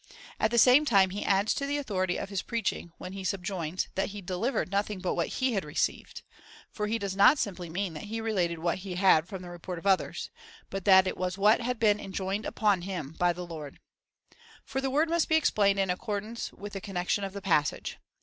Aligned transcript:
At 0.39 0.49
the 0.49 0.57
same 0.57 0.83
time 0.83 1.11
he 1.11 1.23
adds 1.23 1.53
to 1.53 1.67
the 1.67 1.77
authority 1.77 2.17
of 2.17 2.29
his 2.29 2.41
preaching, 2.41 2.91
when 2.97 3.13
he 3.13 3.23
subjoins, 3.23 3.87
that 3.93 4.09
he 4.09 4.19
delivered 4.19 4.71
nothing 4.71 4.97
but 4.99 5.13
what 5.13 5.27
he 5.27 5.53
had 5.53 5.63
received, 5.63 6.23
for 6.71 6.87
he 6.87 6.97
does 6.97 7.15
not 7.15 7.37
simply 7.37 7.69
mean 7.69 7.93
that 7.93 8.05
he 8.05 8.19
related 8.19 8.57
what 8.57 8.79
he 8.79 8.95
had 8.95 9.27
from 9.27 9.43
the 9.43 9.49
report 9.51 9.77
of 9.77 9.85
others, 9.85 10.31
but 10.71 10.85
that 10.85 11.05
it 11.05 11.17
was 11.17 11.37
what 11.37 11.61
had 11.61 11.77
been 11.77 11.99
enjoined 11.99 12.47
upon 12.47 12.81
him 12.81 13.11
by 13.19 13.31
the 13.31 13.45
Lord.^ 13.45 13.77
For 14.65 14.81
the 14.81 14.89
word^ 14.89 15.07
must 15.07 15.29
be 15.29 15.35
explained 15.35 15.77
in 15.77 15.91
accordance 15.91 16.51
with 16.51 16.73
the 16.73 16.81
con 16.81 16.95
nection 16.95 17.23
of 17.23 17.33
the 17.33 17.39
passage. 17.41 17.99